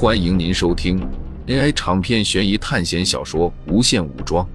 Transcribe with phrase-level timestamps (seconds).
[0.00, 1.04] 欢迎您收听
[1.48, 4.46] AI 长篇悬疑探险小说《无限武装》，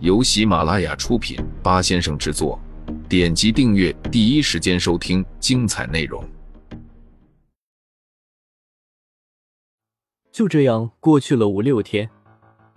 [0.00, 2.60] 由喜马拉雅出品，八先生制作。
[3.08, 6.22] 点击订阅，第一时间收听精彩内容。
[10.30, 12.10] 就这样过去了五六天，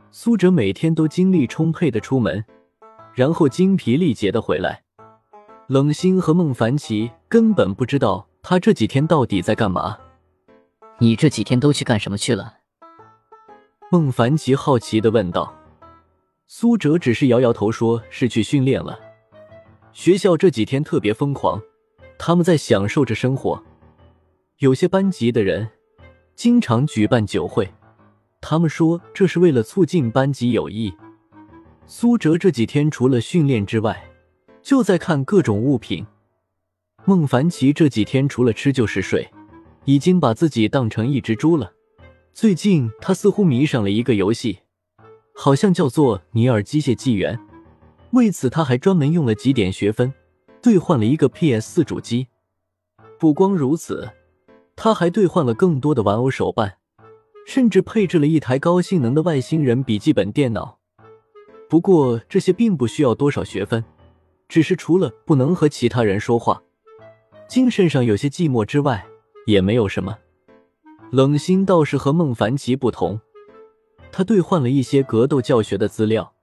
[0.09, 2.45] 苏哲每天都精力充沛的出门，
[3.13, 4.83] 然后精疲力竭的回来。
[5.67, 9.97] 冷心和孟凡奇根本不知道他这几天到底在干嘛。
[11.03, 12.59] 你这几天都去干什么去了？
[13.91, 15.53] 孟凡奇好奇的问道。
[16.47, 18.97] 苏哲只是摇摇头，说是去训练了。
[19.91, 21.61] 学校这几天特别疯狂，
[22.17, 23.61] 他们在享受着生活。
[24.59, 25.67] 有些班级的人
[26.37, 27.69] 经常举办酒会，
[28.39, 30.93] 他们说这是为了促进班级友谊。
[31.85, 34.09] 苏哲这几天除了训练之外，
[34.61, 36.07] 就在看各种物品。
[37.03, 39.29] 孟凡奇这几天除了吃就是睡。
[39.85, 41.73] 已经把自己当成一只猪了。
[42.33, 44.59] 最近他似乎迷上了一个游戏，
[45.35, 47.37] 好像叫做《尼尔：机械纪元》。
[48.11, 50.13] 为此，他还专门用了几点学分
[50.61, 52.27] 兑换了一个 PS 四主机。
[53.19, 54.09] 不光如此，
[54.75, 56.77] 他还兑换了更多的玩偶手办，
[57.45, 60.79] 甚至配置了一台高性能的外星人笔记本电脑。
[61.69, 63.83] 不过这些并不需要多少学分，
[64.47, 66.61] 只是除了不能和其他人说话，
[67.47, 69.05] 精神上有些寂寞之外。
[69.45, 70.17] 也没有什么，
[71.11, 73.19] 冷心倒是和孟凡奇不同，
[74.11, 76.33] 他兑换了一些格斗教学的资料，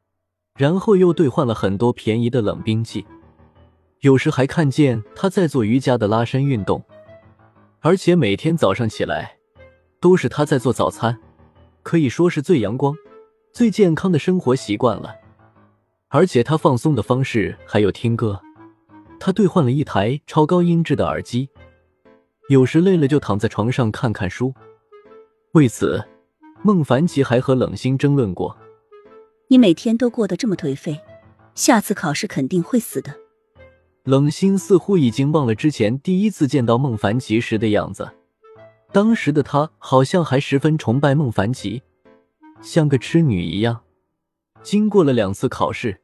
[0.57, 3.07] 然后又兑换了很多便宜的冷兵器，
[4.01, 6.85] 有时还看见他在做瑜伽的拉伸运动，
[7.81, 9.37] 而且每天早上起来
[10.01, 11.19] 都是他在做早餐，
[11.83, 12.95] 可以说是最阳光、
[13.53, 15.17] 最健康的生活习惯了。
[16.09, 18.41] 而且他放松的方式还有听歌，
[19.19, 21.49] 他兑换了一台超高音质的耳机。
[22.51, 24.53] 有时累了就躺在床上看看书。
[25.53, 26.05] 为此，
[26.65, 28.59] 孟凡奇还和冷心争论过
[29.47, 31.01] ：“你每天都过得这么颓废，
[31.55, 33.15] 下次考试肯定会死的。”
[34.03, 38.11] 冷心似乎已经忘了之前第一次见到孟凡奇时的样子，
[38.91, 41.81] 当时的他好像还十分崇拜孟凡奇，
[42.61, 43.81] 像个痴女一样。
[44.61, 46.01] 经过了两次考试，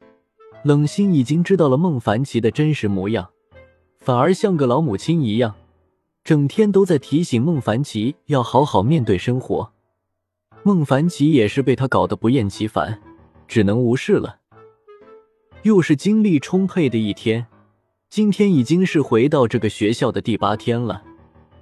[0.62, 3.31] 冷心已经知道了孟凡奇的真实模样，
[3.99, 5.53] 反而像个老母亲一样。
[6.26, 9.70] 整天都在提醒孟凡奇要好好面对生活，
[10.64, 13.00] 孟凡奇也是被他搞得不厌其烦，
[13.47, 14.41] 只能无视了。
[15.62, 17.47] 又是精力充沛的一天，
[18.10, 21.04] 今天已经是回到这个学校的第八天了。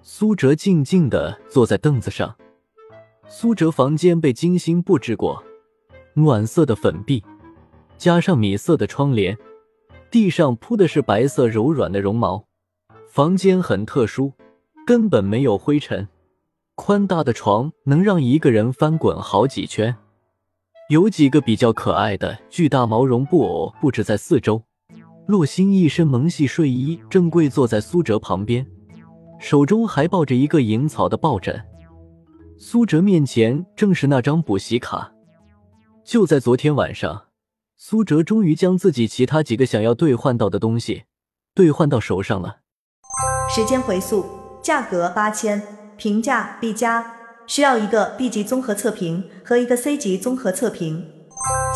[0.00, 2.34] 苏哲静静的坐在凳子上，
[3.28, 5.44] 苏哲房间被精心布置过，
[6.14, 7.22] 暖色的粉壁，
[7.98, 9.36] 加上米色的窗帘，
[10.10, 12.46] 地上铺的是白色柔软的绒毛，
[13.06, 14.32] 房间很特殊。
[14.86, 16.06] 根本没有灰尘，
[16.74, 19.96] 宽大的床能让一个人翻滚好几圈，
[20.90, 24.62] 有几个比较可爱的巨大毛绒布偶布置在四周。
[25.26, 28.66] 洛星一身萌系睡衣，正跪坐在苏哲旁边，
[29.40, 31.64] 手中还抱着一个银草的抱枕。
[32.58, 35.10] 苏哲面前正是那张补习卡。
[36.04, 37.28] 就在昨天晚上，
[37.78, 41.04] 苏哲终于将自己其他几个想要兑换到的东西
[41.54, 42.58] 兑换到手上了。
[43.48, 44.43] 时间回溯。
[44.64, 45.60] 价格八千，
[45.98, 47.16] 评价 B 加，
[47.46, 51.06] 需要一个 B 级综合测评和一个 C 级综合测评。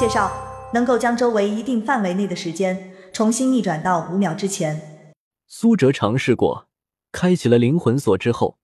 [0.01, 0.33] 介绍
[0.73, 5.05] 能够将周围一定范围内的时间重新逆转到五秒之前。
[5.47, 6.67] 苏哲尝试过，
[7.13, 8.57] 开启了灵魂锁之后，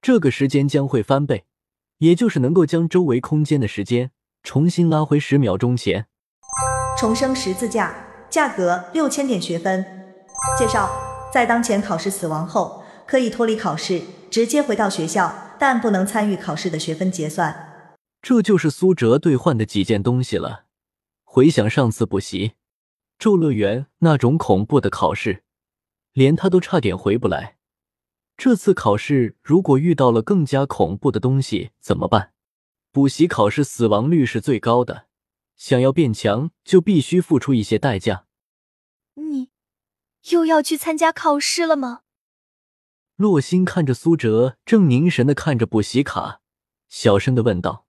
[0.00, 1.44] 这个时间将会翻倍，
[1.98, 4.12] 也就是能够将周围空间的时间
[4.44, 6.06] 重新拉回十秒钟前。
[6.96, 7.92] 重生十字架，
[8.30, 9.84] 价格六千点学分。
[10.56, 10.88] 介绍
[11.34, 12.80] 在当前考试死亡后。
[13.12, 17.98] 可以脱离考试，直接回到学校，但不能参与考试的学分结算。
[18.22, 20.64] 这就是苏哲兑换的几件东西了。
[21.22, 22.52] 回想上次补习
[23.18, 25.42] 咒乐园那种恐怖的考试，
[26.14, 27.58] 连他都差点回不来。
[28.38, 32.32] 这次考试如果遇到了更加恐怖的东西怎么办？
[32.92, 35.08] 补习考试死亡率是最高的，
[35.54, 38.24] 想要变强就必须付出一些代价。
[39.16, 39.50] 你
[40.30, 42.01] 又要去参加考试了吗？
[43.16, 46.40] 洛心看着苏哲，正凝神的看着补习卡，
[46.88, 47.86] 小声的问道：“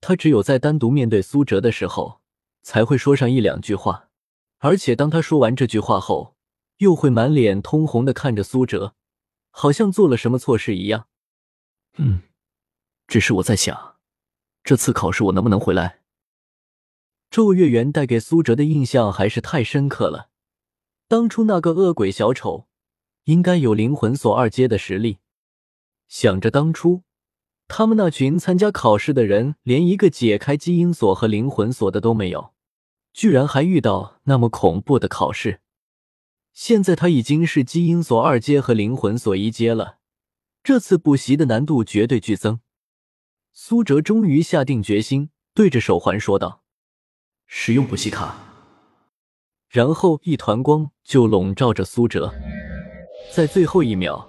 [0.00, 2.20] 他只有在单独面对苏哲的时候，
[2.62, 4.10] 才会说上一两句话，
[4.58, 6.36] 而且当他说完这句话后，
[6.78, 8.94] 又会满脸通红的看着苏哲，
[9.50, 11.08] 好像做了什么错事一样。
[11.98, 12.22] ”“嗯，
[13.08, 13.96] 只是我在想，
[14.62, 15.98] 这次考试我能不能回来？”
[17.28, 20.30] 咒月圆带给苏哲的印象还是太深刻了，
[21.08, 22.67] 当初那个恶鬼小丑。
[23.28, 25.18] 应该有灵魂锁二阶的实力。
[26.08, 27.02] 想着当初
[27.66, 32.54] 他们那群参加考试的人，连一个解开基因锁和灵魂锁的都没有，
[33.12, 35.60] 居然还遇到那么恐怖的考试。
[36.54, 39.98] 现在他已经是基因锁二阶和灵魂锁一阶了，
[40.62, 42.60] 这次补习的难度绝对剧增。
[43.52, 46.62] 苏哲终于下定决心，对着手环说道
[47.44, 48.38] ：“使用补习卡。”
[49.68, 52.32] 然后一团光就笼罩着苏哲。
[53.30, 54.28] 在最后一秒，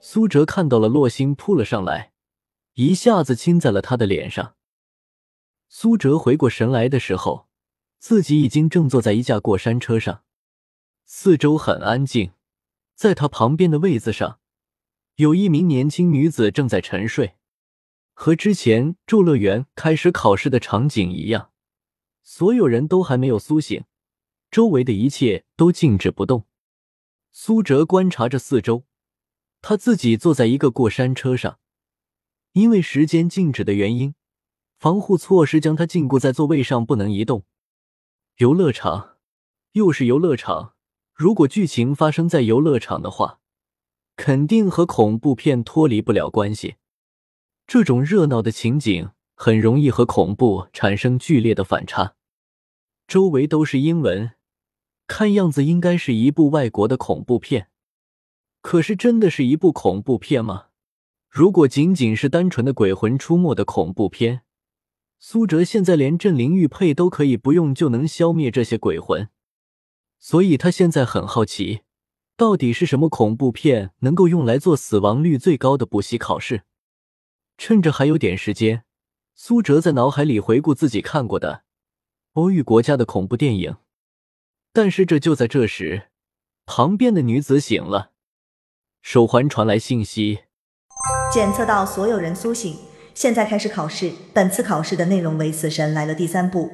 [0.00, 2.12] 苏哲看到了洛星扑了上来。
[2.74, 4.54] 一下子亲在了他的脸上。
[5.68, 7.48] 苏哲回过神来的时候，
[7.98, 10.24] 自己已经正坐在一架过山车上，
[11.04, 12.32] 四周很安静。
[12.94, 14.40] 在他旁边的位子上，
[15.16, 17.36] 有一名年轻女子正在沉睡，
[18.12, 21.50] 和之前咒乐园开始考试的场景一样，
[22.22, 23.84] 所有人都还没有苏醒，
[24.50, 26.44] 周围的一切都静止不动。
[27.32, 28.84] 苏哲观察着四周，
[29.62, 31.58] 他自己坐在一个过山车上。
[32.52, 34.14] 因为时间静止的原因，
[34.78, 37.44] 防护措施将他禁锢在座位上，不能移动。
[38.38, 39.18] 游乐场，
[39.72, 40.74] 又是游乐场。
[41.14, 43.40] 如果剧情发生在游乐场的话，
[44.16, 46.76] 肯定和恐怖片脱离不了关系。
[47.66, 52.16] 这种热闹的情景很容易和恐怖产生剧烈的反差。
[53.06, 54.32] 周围都是英文，
[55.10, 57.68] 看样子应该是一部外国的恐怖片。
[58.60, 60.66] 可是，真的是一部恐怖片吗？
[61.28, 64.42] 如果仅仅是单纯的鬼魂出没的恐怖片，
[65.18, 69.28] 苏哲现在连镇灵玉佩都可以不用就能消灭这些鬼魂，
[70.20, 71.80] 所以他现在很好奇，
[72.36, 76.62] 到底是什么恐怖片能够用来做死亡率最高的补习考试？
[77.58, 78.84] 趁着还有点时间，
[79.34, 81.64] 苏哲在脑海里回顾自己看过的
[82.34, 83.76] 欧域国家的恐怖电影。
[84.72, 86.04] 但是这就在这时，
[86.64, 88.10] 旁边的女子醒了，
[89.02, 90.40] 手环传来信息。
[91.32, 92.76] 检测到所有人苏醒，
[93.12, 94.12] 现在开始考试。
[94.32, 96.70] 本次考试的内容为《死神来了》第三部。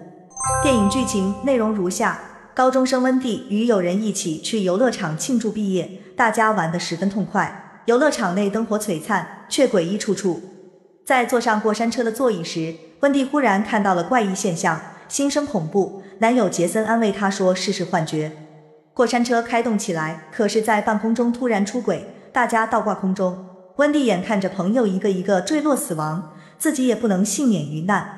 [0.63, 2.21] 电影剧情内容如下：
[2.55, 7.81] 高中生温蒂与友人一起去游乐场庆祝毕业，大家玩得十分痛快。
[7.87, 10.43] 游乐场内灯火璀璨，却诡异处处。
[11.07, 14.79] 在坐上过山车的座椅时，温蒂忽然看到了怪异现象，
[15.09, 16.03] 心生恐怖。
[16.19, 18.33] 男友杰森安慰她说：“试试幻觉。”
[18.95, 23.45] 过山车开动起来，可是，在半空中突然出轨，大家倒挂空中。
[23.77, 28.09] 温蒂眼看着朋友一个一个坠落死亡，自己也不能幸免于难。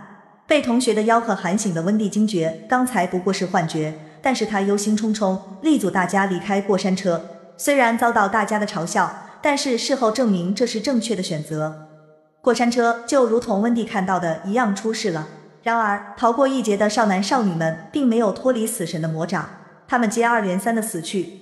[0.47, 7.21] 被同学的吆喝喊醒的温蒂惊觉，刚才不过是幻觉，但是他忧心忡忡，力阻大家离开过山车。
[7.57, 9.13] 虽然遭到大家的嘲笑，
[9.43, 11.89] 但是事后证明这是正确的选择。
[12.41, 15.27] 过山车就如同温蒂看到的一样出事了。
[15.63, 19.49] 然而逃过一劫的少男少女们并没有脱离死神的魔掌，
[19.87, 21.41] 他们接二连三的死去。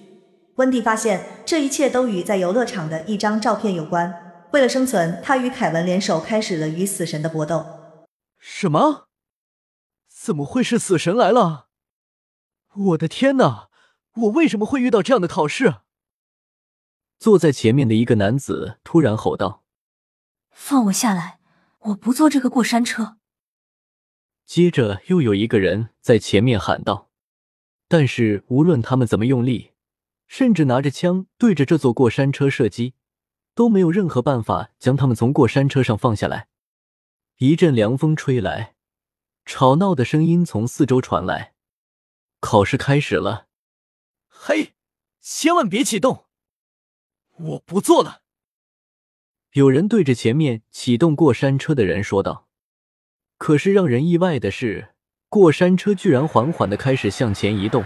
[0.57, 4.49] 温蒂发现这一切都与在游乐场的一张照片有关。
[4.53, 7.67] 为了生存，他与凯文联手开始了与死神的搏斗。
[8.39, 9.09] 什么？
[10.09, 11.67] 怎么会是死神来了？
[12.75, 13.69] 我的天哪！
[14.15, 15.75] 我为什么会遇到这样的考试？
[17.19, 19.63] 坐在前面的一个男子突然吼道
[20.51, 21.39] ：“放我下来！
[21.81, 23.19] 我不坐这个过山车！”
[24.47, 27.11] 接着又有一个人在前面喊道
[27.89, 29.73] ：“但是无论他们怎么用力。”
[30.29, 32.95] 甚至拿着枪对着这座过山车射击，
[33.55, 36.49] 都没有任何办法将他们从过山车上放下来。
[37.37, 38.75] 一阵凉风吹来，
[39.45, 41.55] 吵闹的声音从四周传来。
[42.41, 43.47] 考试开始了。
[44.27, 44.75] 嘿，
[45.21, 46.27] 千万别启动！
[47.37, 48.23] 我不做了。
[49.53, 52.46] 有人对着前面启动过山车的人说道。
[53.39, 54.89] 可是让人意外的是，
[55.29, 57.85] 过山车居然缓缓的开始向前移动。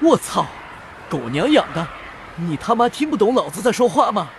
[0.00, 0.46] 我操！
[1.08, 1.86] 狗娘养的，
[2.36, 4.30] 你他妈听不懂老子在说话吗？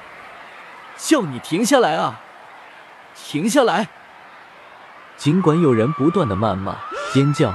[0.97, 2.21] 叫你停下来啊！
[3.15, 3.87] 停下来！
[5.15, 6.77] 尽管有人不断的谩骂、
[7.13, 7.53] 尖叫，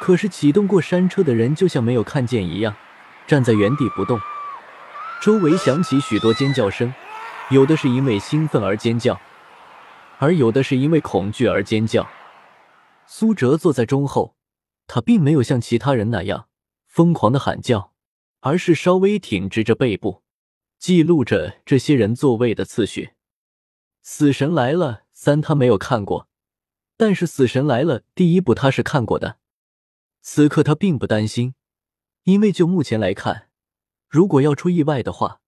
[0.00, 2.74] 可是启动过山车的人就像没有看见一样，
[3.26, 4.20] 站在原地不动。
[5.22, 6.92] 周围响起许多尖叫声，
[7.48, 9.18] 有的是因为兴奋而尖叫，
[10.22, 12.08] 而有的是因为恐惧而尖叫。
[13.08, 14.36] 苏哲坐在中后，
[14.86, 16.46] 他并没有像其他人那样
[16.86, 17.92] 疯狂的喊叫。
[18.38, 20.22] 而是稍微挺直着背部，
[20.76, 23.10] 记录着这些人座位的次序。
[24.02, 26.28] 死神来了三，他没有看过，
[26.96, 29.38] 但是死神来了第一部他是看过的。
[30.22, 31.54] 此刻他并不担心，
[32.24, 33.48] 因为就目前来看，
[34.08, 35.40] 如果要出意外的话，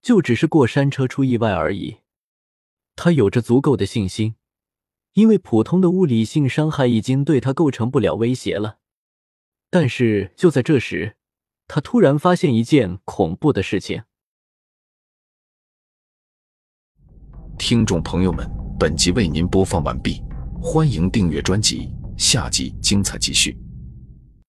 [0.00, 1.98] 就只是过山车出意外而已。
[3.00, 4.34] 他有着足够的信心，
[5.12, 8.78] 因为普通的物理性伤害已经对他构成不了威胁了。
[9.70, 11.14] 但是就在这时。
[11.68, 14.02] 他突然发现一件恐怖的事情。
[17.58, 18.50] 听众朋友们，
[18.80, 20.22] 本集为您播放完毕，
[20.62, 23.54] 欢迎订阅专辑，下集精彩继续。